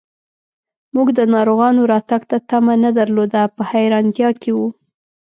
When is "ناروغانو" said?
1.33-1.81